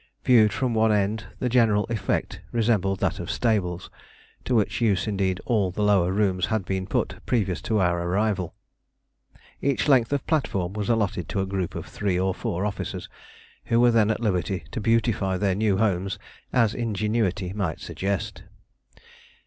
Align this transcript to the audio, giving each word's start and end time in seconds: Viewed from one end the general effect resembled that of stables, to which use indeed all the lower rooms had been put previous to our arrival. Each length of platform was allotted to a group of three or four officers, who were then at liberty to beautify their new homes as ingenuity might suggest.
Viewed 0.25 0.51
from 0.51 0.73
one 0.73 0.91
end 0.91 1.25
the 1.37 1.47
general 1.47 1.83
effect 1.87 2.41
resembled 2.51 3.01
that 3.01 3.19
of 3.19 3.29
stables, 3.29 3.91
to 4.45 4.55
which 4.55 4.81
use 4.81 5.05
indeed 5.05 5.39
all 5.45 5.69
the 5.69 5.83
lower 5.83 6.11
rooms 6.11 6.47
had 6.47 6.65
been 6.65 6.87
put 6.87 7.23
previous 7.27 7.61
to 7.61 7.77
our 7.79 8.01
arrival. 8.01 8.55
Each 9.61 9.87
length 9.87 10.11
of 10.11 10.25
platform 10.25 10.73
was 10.73 10.89
allotted 10.89 11.29
to 11.29 11.39
a 11.41 11.45
group 11.45 11.75
of 11.75 11.85
three 11.85 12.19
or 12.19 12.33
four 12.33 12.65
officers, 12.65 13.09
who 13.65 13.79
were 13.79 13.91
then 13.91 14.09
at 14.09 14.21
liberty 14.21 14.63
to 14.71 14.81
beautify 14.81 15.37
their 15.37 15.53
new 15.53 15.77
homes 15.77 16.17
as 16.51 16.73
ingenuity 16.73 17.53
might 17.53 17.79
suggest. 17.79 18.41